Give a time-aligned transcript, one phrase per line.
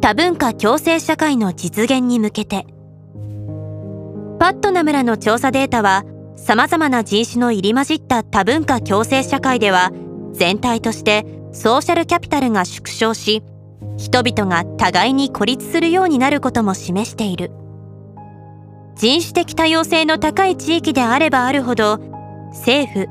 [0.00, 2.66] 多文化共生社会の実現に向けて
[4.38, 6.04] パットナムらの調査データは
[6.36, 9.90] 様々な人種の入り混じった多文化共生社会では
[10.32, 13.42] 全体としてソーシャルキャピタルが縮小し
[13.96, 17.52] 人々が互いに孤立するようになることも示している。
[18.94, 21.98] 人種的多様性の高い地域であればあるほど
[22.50, 23.08] 政府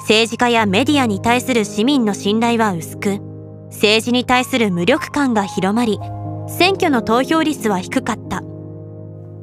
[0.00, 3.31] 政治家やメディアに対する市民の信頼は薄く
[3.72, 5.98] 政治に対する無力感が広まり
[6.46, 8.42] 選挙の投票率は低かった。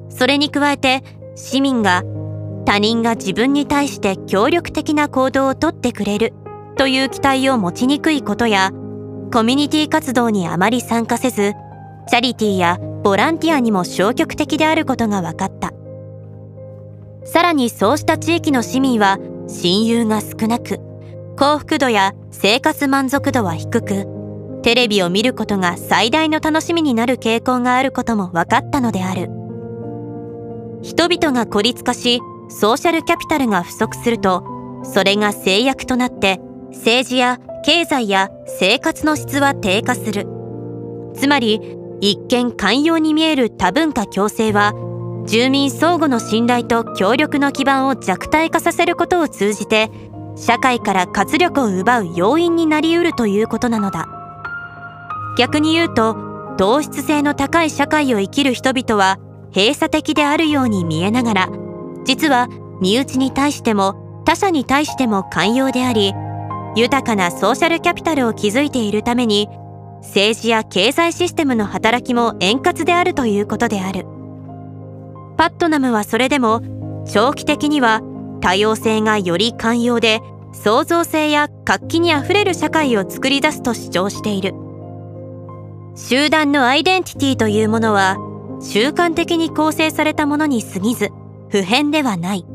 [0.10, 1.04] それに加えて
[1.36, 2.04] 市民が
[2.66, 6.34] 他人が自分に対して協力的な行動をとってくれる
[6.78, 8.72] という期待を持ちにくいことや
[9.34, 11.54] コミュニティ活動にあまり参加せず
[12.08, 15.74] チャリティーやボランティアにも消極的であることが分かった。
[17.26, 20.80] さらにそうした地域の市民は親友が少なく
[21.38, 24.19] 幸福度や生活満足度は低く
[24.62, 29.30] テレビを見ることが最大の楽しみになる傾向があることも分かったのである。
[30.82, 34.44] 人々が孤立化しソーシャルキャピタルが不足すると
[34.84, 36.40] それが制約となって
[36.70, 40.28] 政治や経済や生活の質は低下する。
[41.16, 44.74] つまり一見寛容に見える多文化共生は
[45.26, 49.92] 住民相互の信頼と協力の基盤を弱体化させることを通じて
[50.36, 54.19] 社会から活力を奪う要因になりうるということなのだ。
[55.40, 56.18] 逆に言うと
[56.58, 59.20] 同質性の高い社会を生きる人々は
[59.56, 61.50] 閉鎖的であるように見えながら
[62.04, 62.50] 実は
[62.82, 66.14] 身内に対しても他者に対しても寛容であり
[66.76, 69.48] 豊かなソーシャルキャピタルを築いているために
[70.02, 74.06] 政治や経済システムの働きも円滑であるということである。
[75.38, 76.62] パットナムはそれでも
[77.10, 78.02] 長期的には
[78.42, 80.20] 多様性がより寛容で
[80.52, 84.69] 創造性や活気にあふれる社会を作り出すと主張している。
[86.02, 88.16] 集団のアイデンティティというものは
[88.62, 91.10] 習慣的に構成されたものに過ぎず
[91.50, 92.46] 普遍ではない。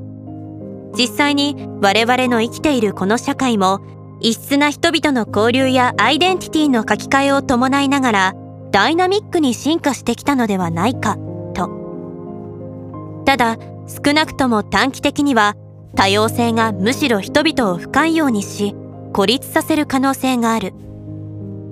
[0.96, 3.80] 実際に我々の生きているこの社会も
[4.20, 8.34] 異質な人々の交流やアイデンティティの書き換えを伴いながら
[8.70, 11.16] ダイナミックに進化してきたのではないか
[11.52, 13.22] と。
[13.26, 15.54] ただ少なくとも短期的には
[15.94, 18.74] 多様性がむしろ人々を不寛容にし
[19.12, 20.72] 孤立させる可能性がある。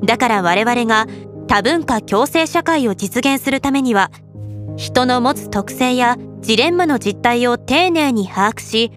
[0.05, 1.07] だから我々が
[1.53, 4.11] 多文化共生社会を実現するためには
[4.79, 8.91] 人の持つ特性やジレンマの実態を丁寧に把握し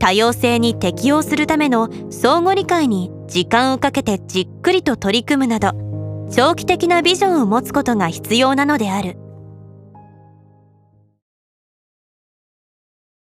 [0.00, 9.16] 多様性に適応するための相互理解に時間をかけてじっくりと取り組むなど長期的なビジョンを持つことが必要なのである。